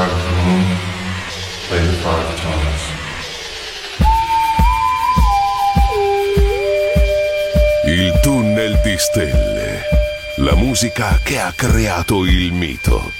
[0.00, 0.64] heart of the moon,
[1.68, 2.82] play the five tones.
[7.86, 9.82] Il tunnel di stelle.
[10.36, 13.12] La musica che ha creato il mito.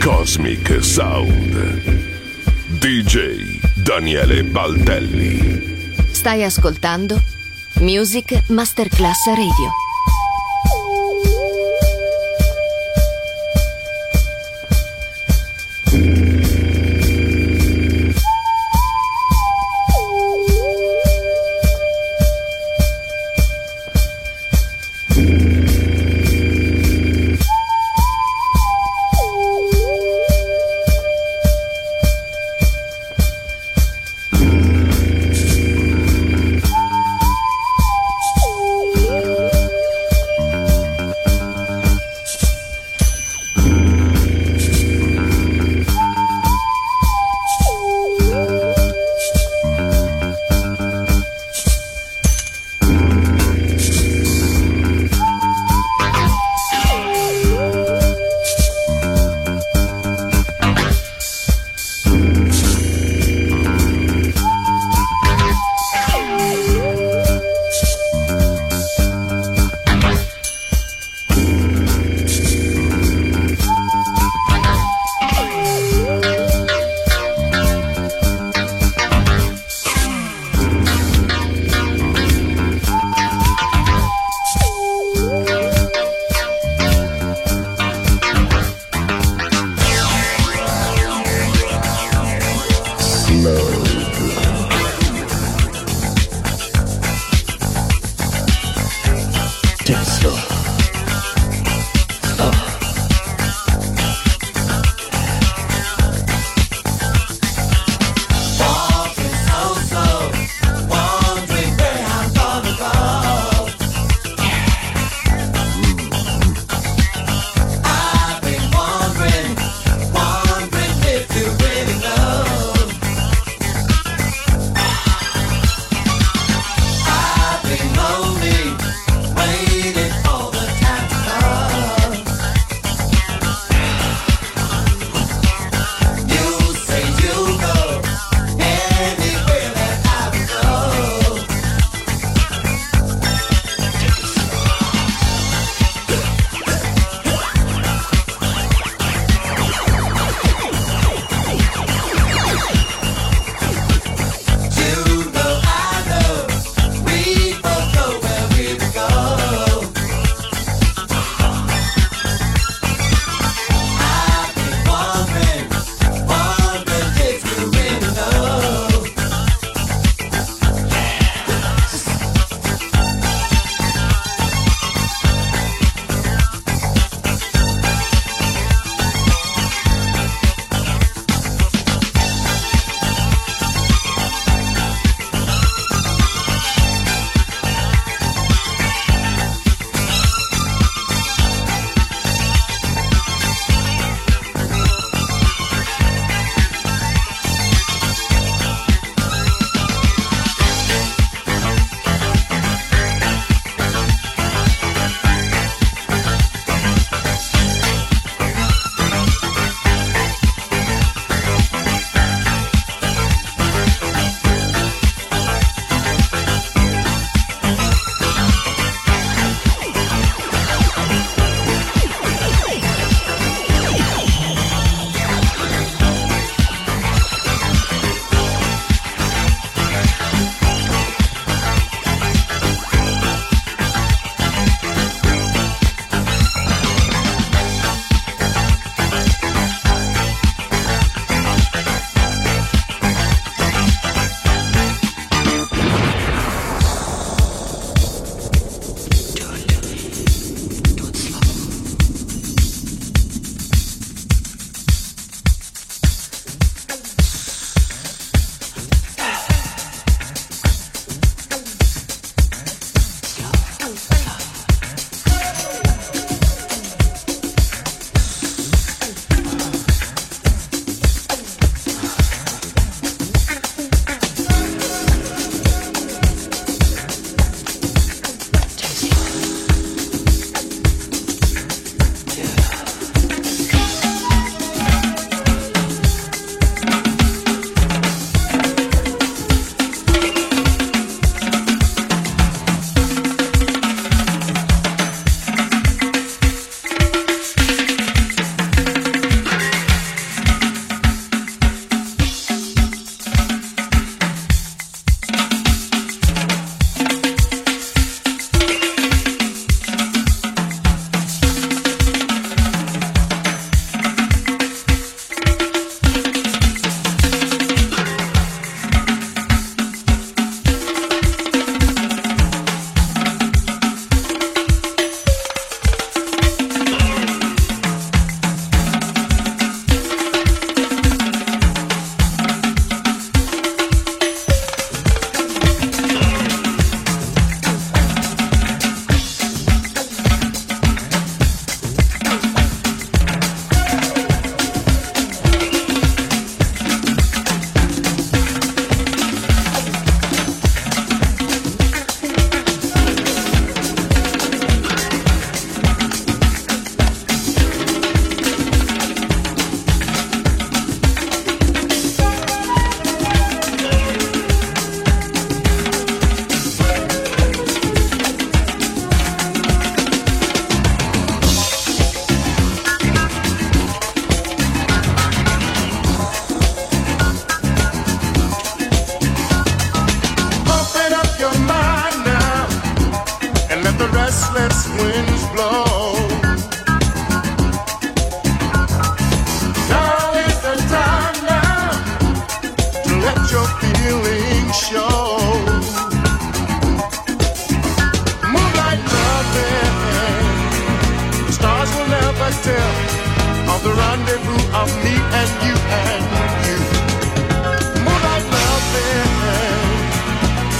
[0.00, 2.06] Cosmic Sound.
[2.78, 5.92] DJ Daniele Baldelli.
[6.10, 7.20] Stai ascoltando
[7.80, 9.87] Music Masterclass Radio.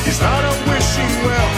[0.08, 1.57] You start up wishing well.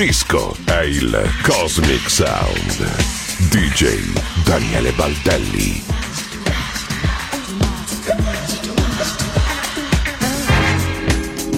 [0.00, 2.90] Disco è il Cosmic Sound.
[3.50, 5.84] DJ Daniele Baldelli.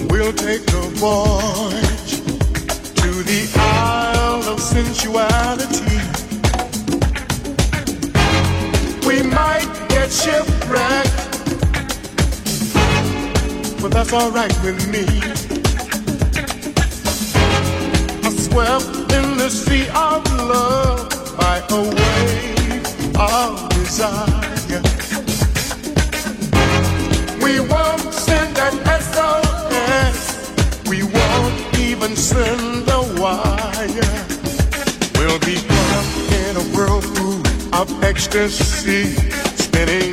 [0.09, 2.19] We'll take a voyage
[2.95, 6.01] to the isle of sensuality.
[9.07, 11.41] We might get shipwrecked,
[13.81, 15.42] but that's alright with me.
[18.53, 18.83] swam
[19.17, 22.85] in the sea of love by a wave
[23.17, 24.81] of desire.
[27.41, 28.75] We won't send an
[29.09, 30.19] SOS.
[30.87, 34.13] We won't even send a wire.
[35.17, 36.09] We'll be caught
[36.41, 37.41] in a whirlpool
[37.73, 39.15] of ecstasy,
[39.65, 40.12] spinning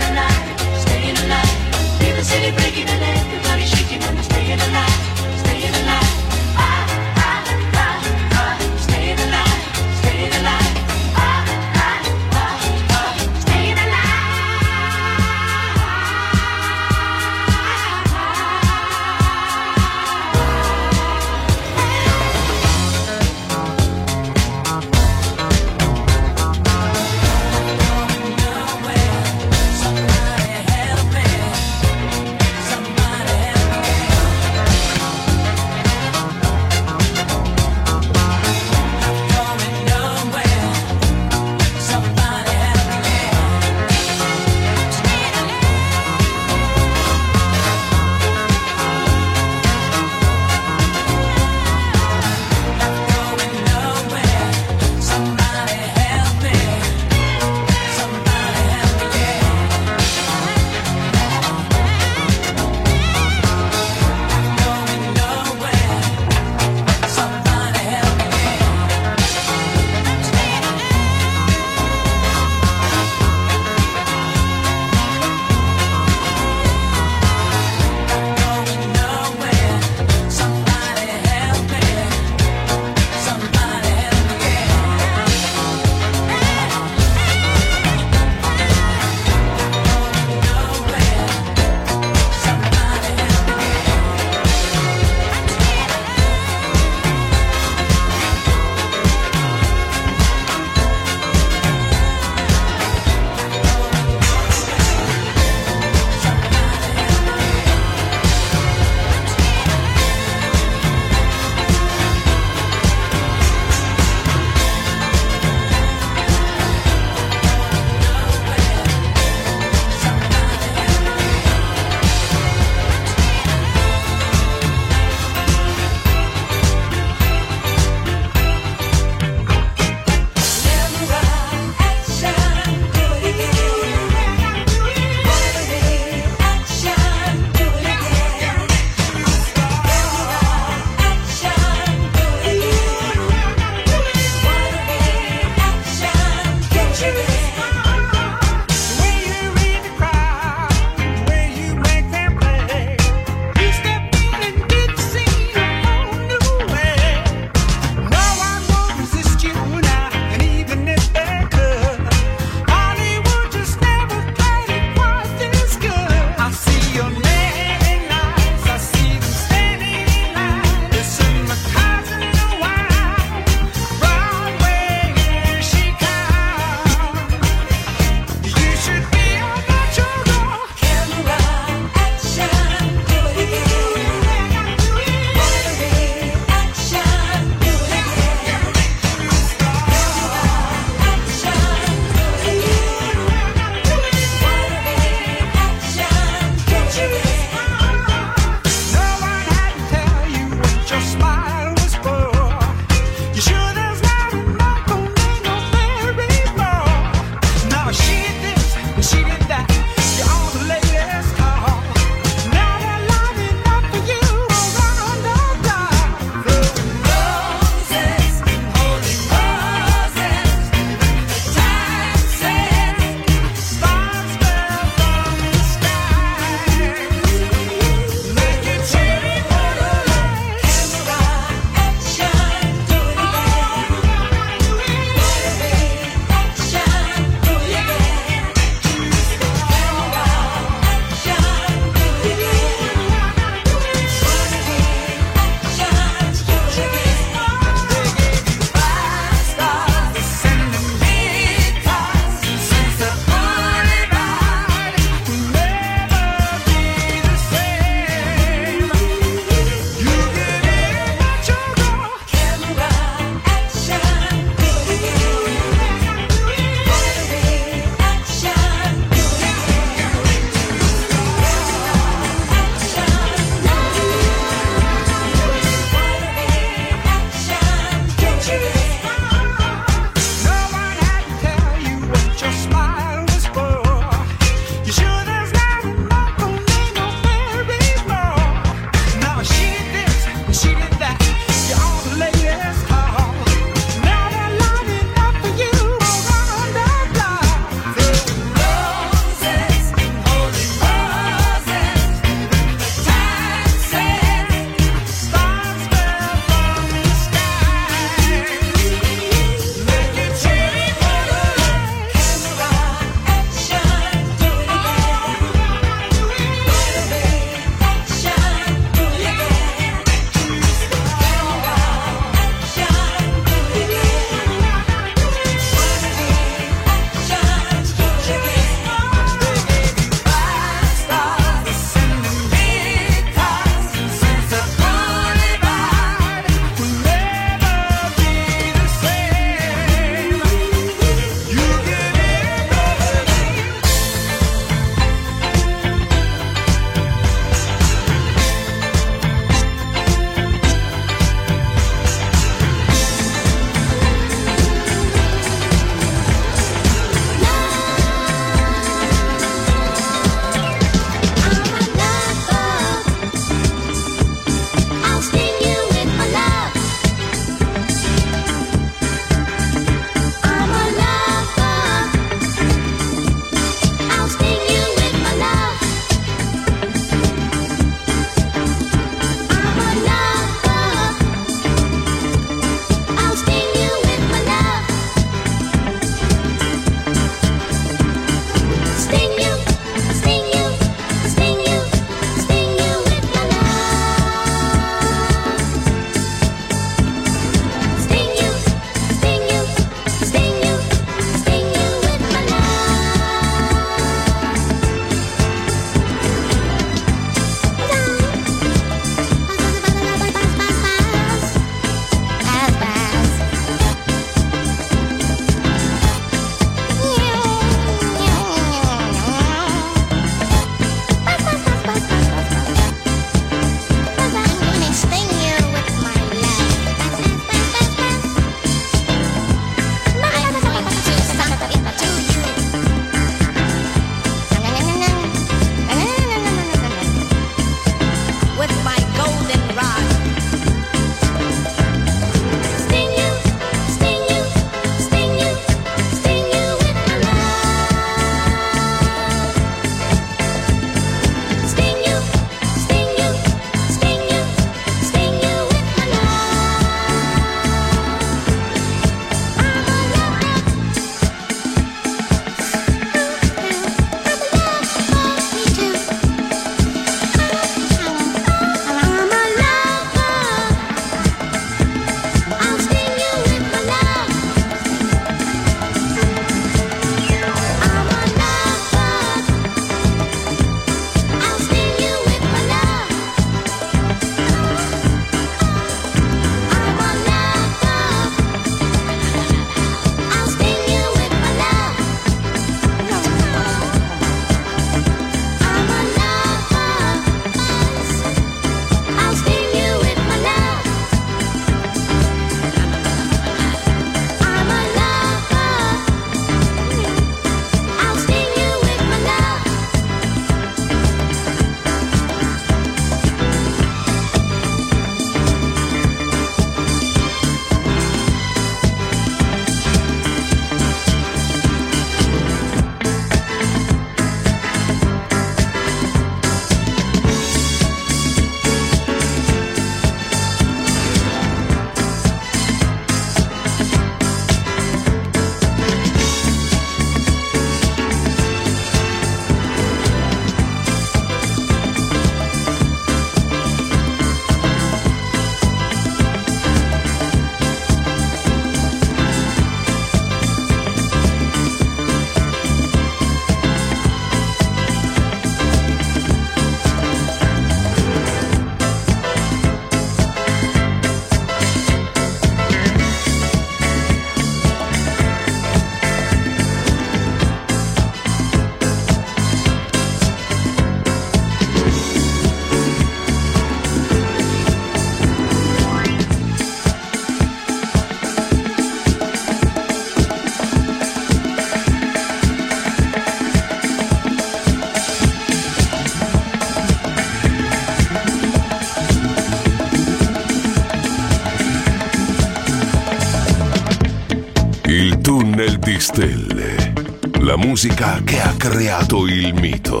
[597.74, 600.00] Musica che ha creato il mito.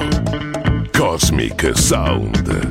[0.92, 2.70] Cosmic Sound.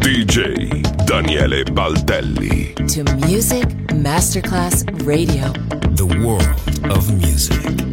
[0.00, 2.72] DJ Daniele Baldelli.
[2.72, 5.52] To Music Masterclass Radio.
[5.94, 7.91] The world of music.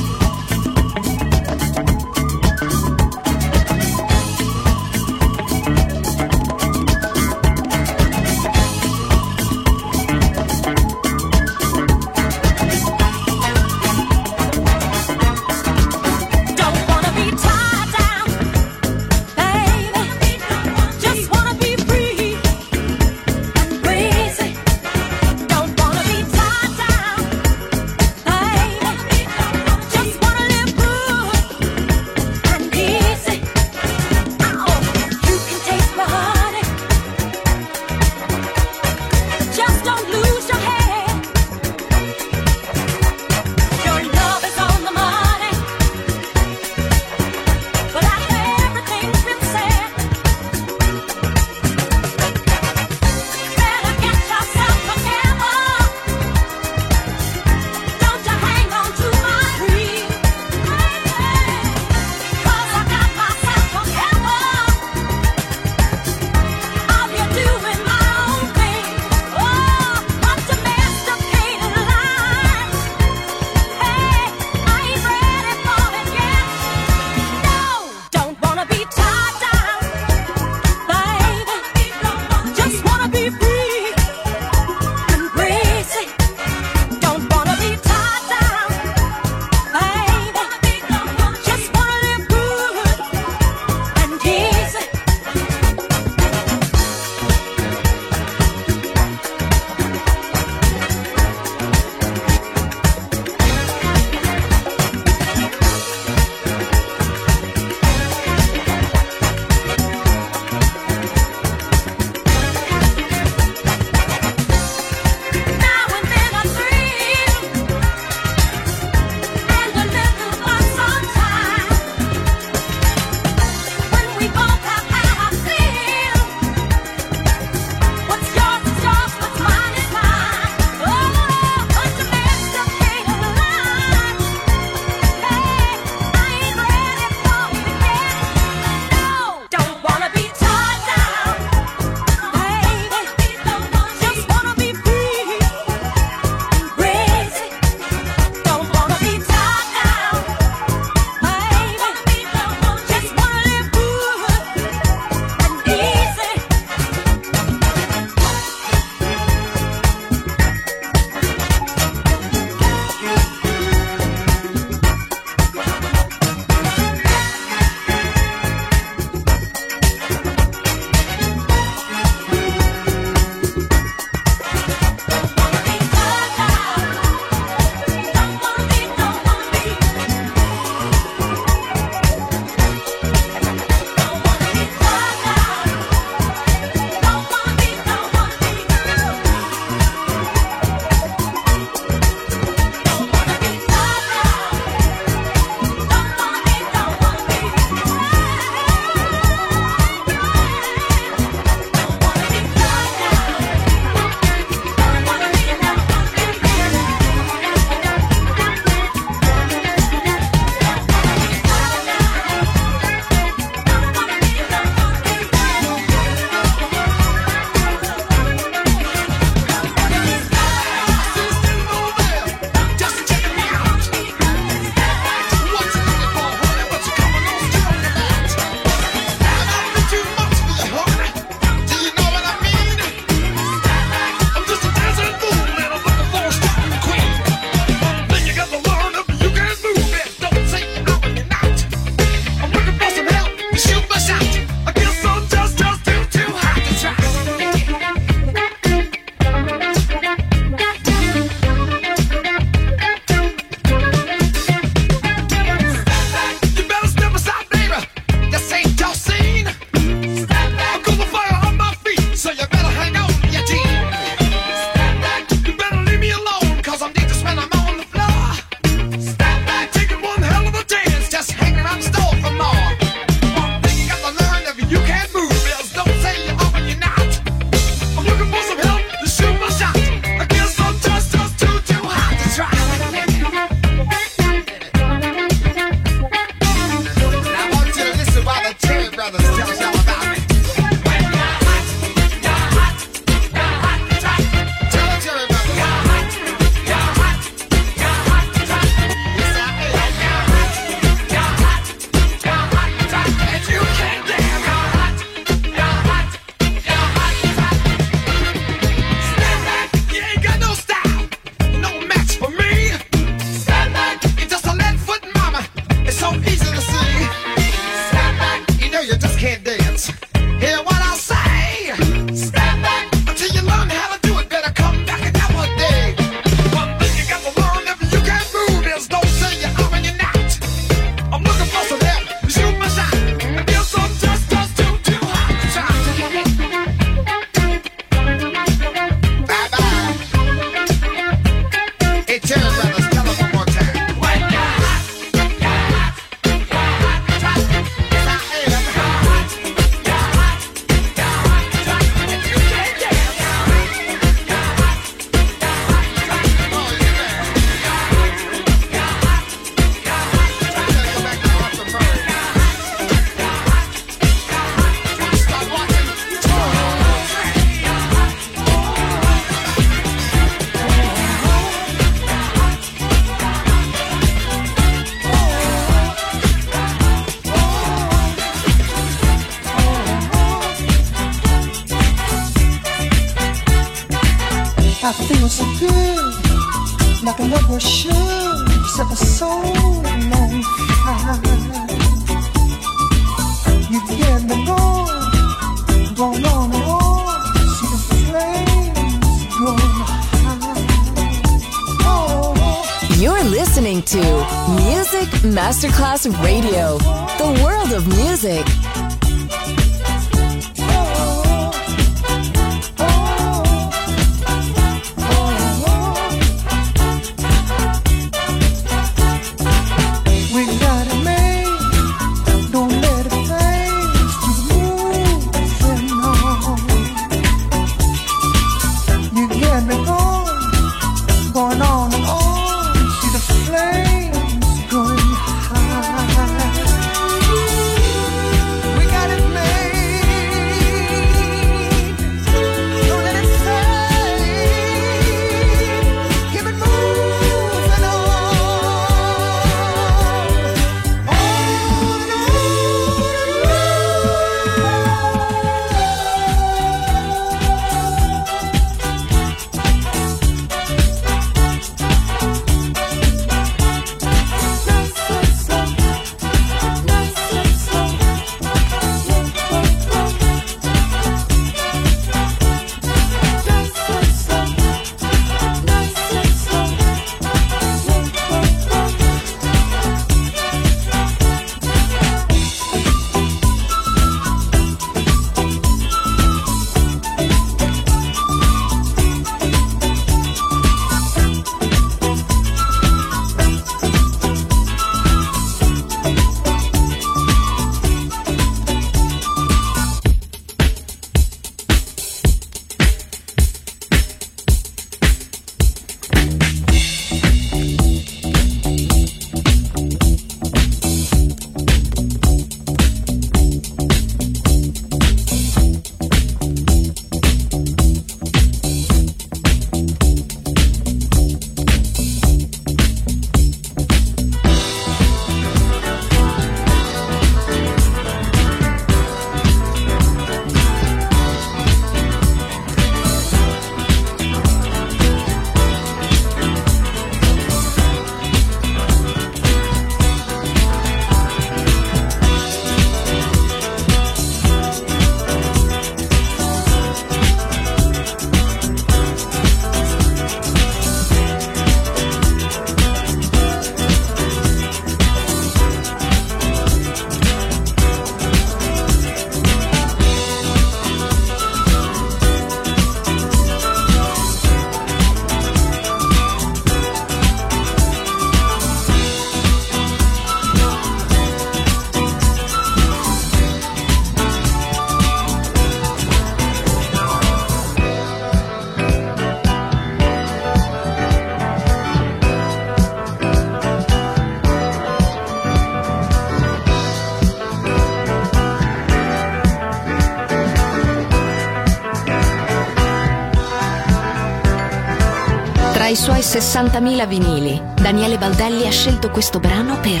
[596.32, 600.00] 60.000 vinili, Daniele Baldelli ha scelto questo brano per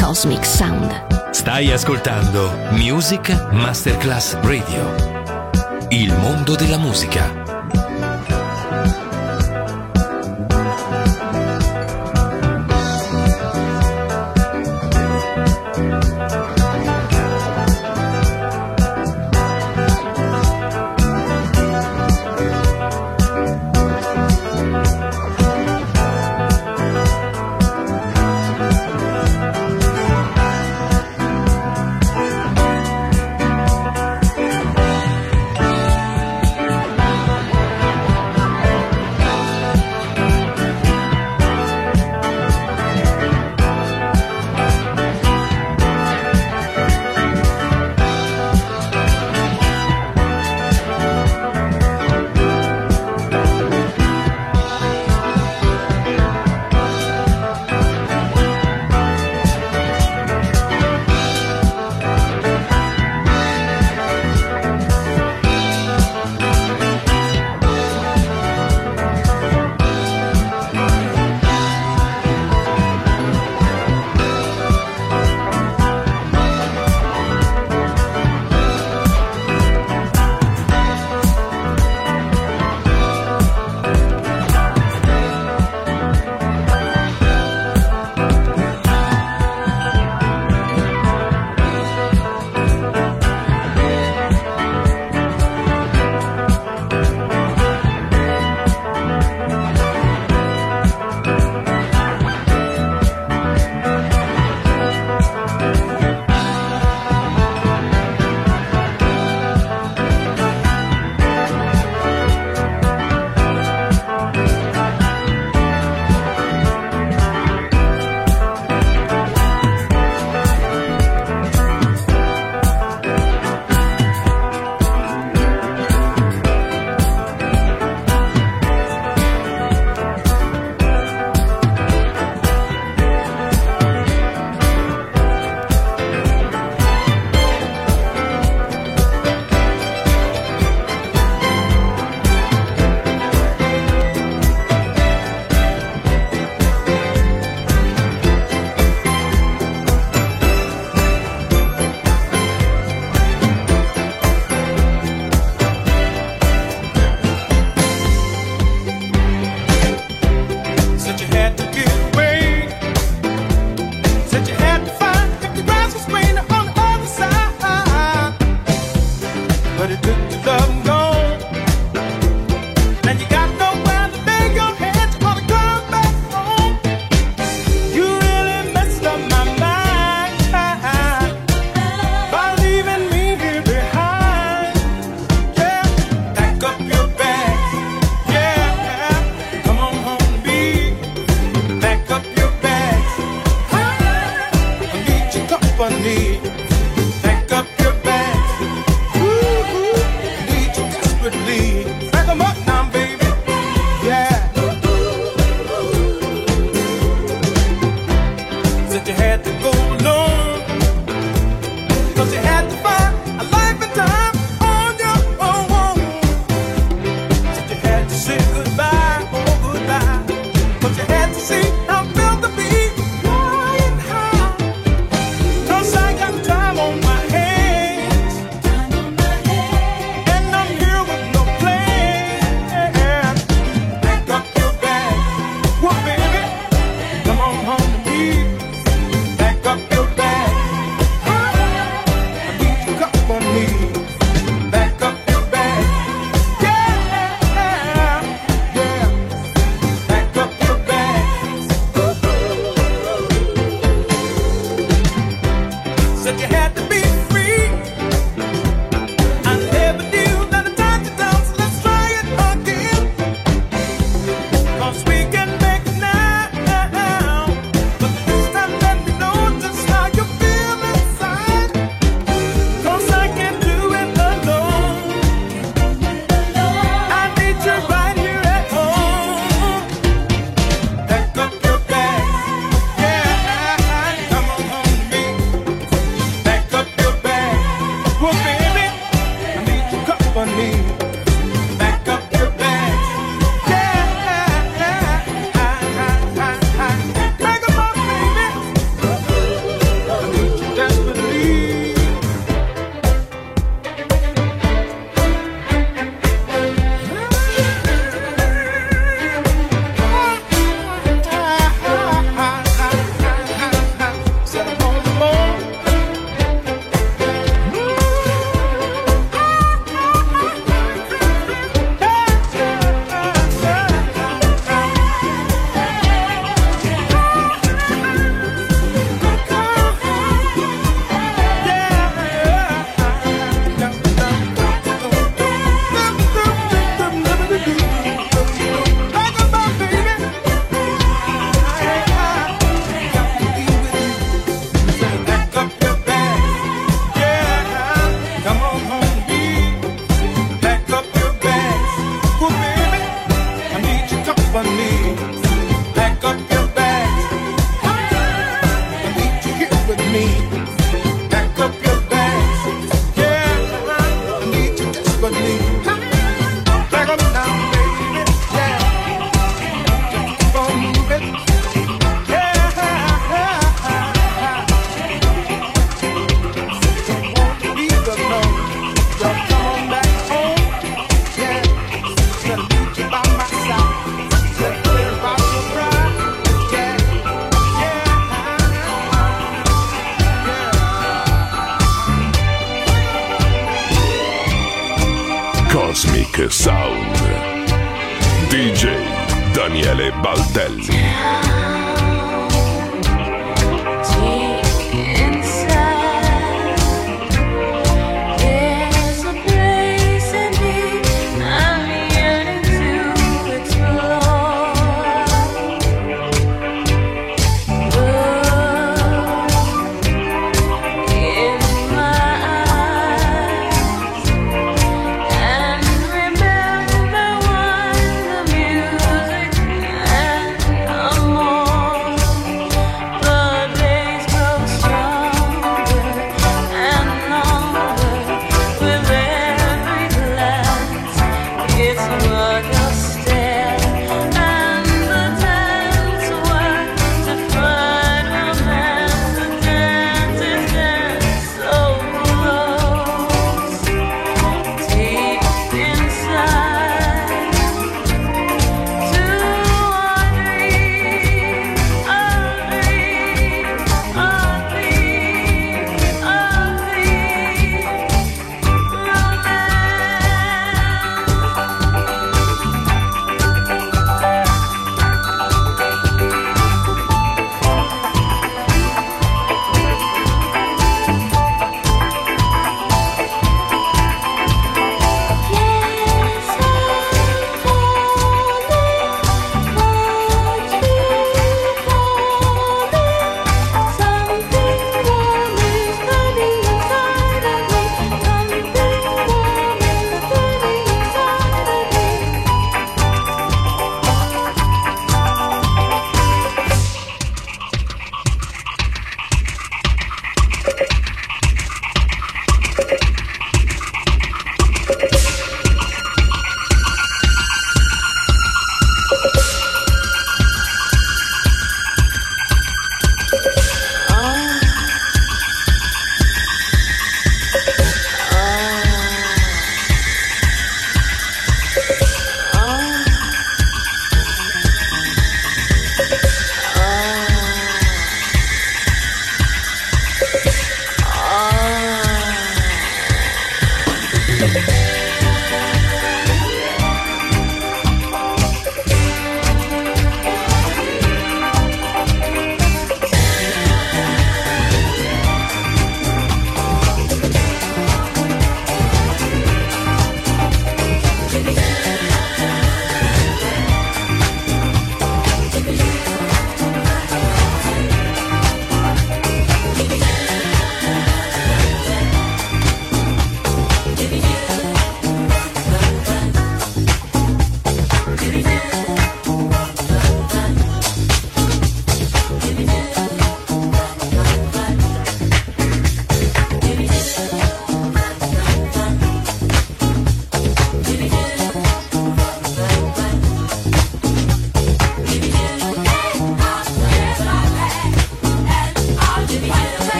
[0.00, 1.32] Cosmic Sound.
[1.32, 4.94] Stai ascoltando Music Masterclass Radio.
[5.90, 7.44] Il mondo della musica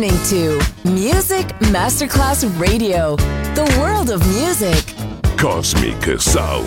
[0.00, 3.16] listening to Music Masterclass Radio,
[3.54, 4.94] the world of music.
[5.36, 6.66] Cosmic Sound.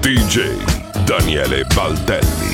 [0.00, 0.56] DJ
[1.06, 2.53] Daniele Baldelli.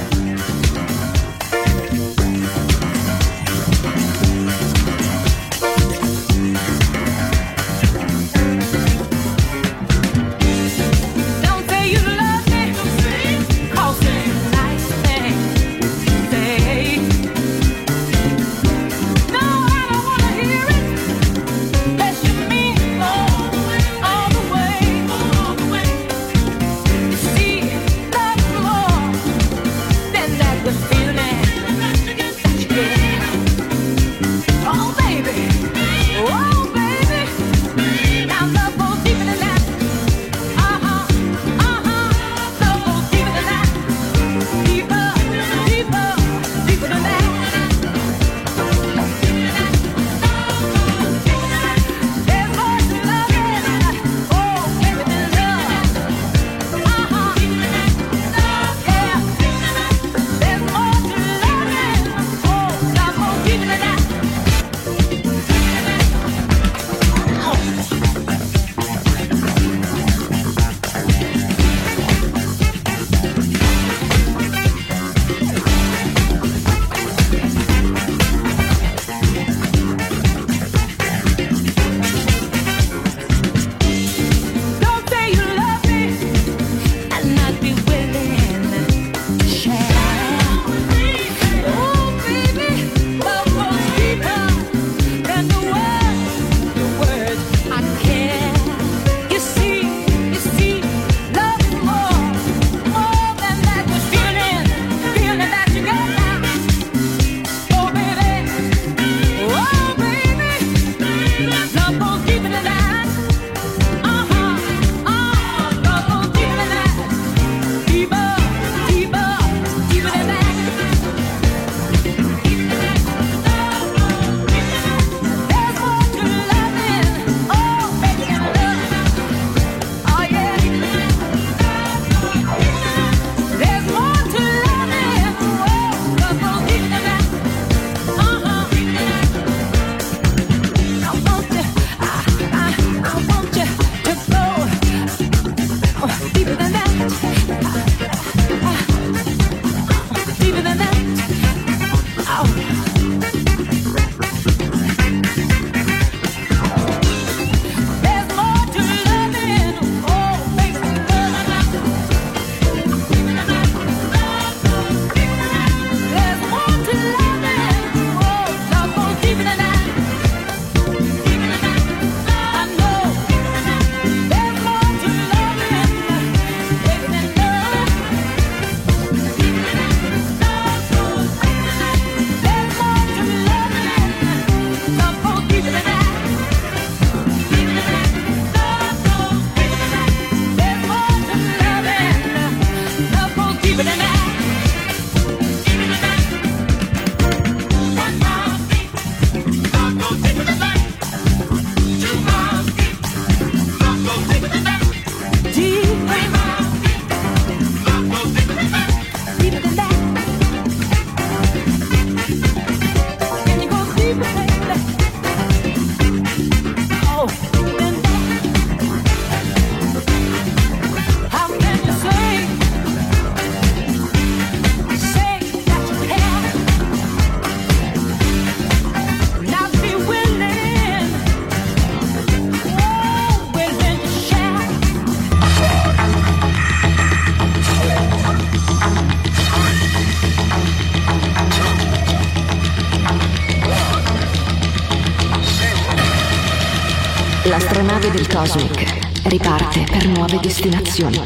[247.81, 251.19] l'astronave del Cosmic riparte per nuove destinazioni,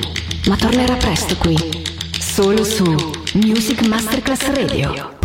[0.47, 1.57] ma tornerà presto qui,
[2.17, 2.83] solo su
[3.33, 5.13] Music Masterclass Radio.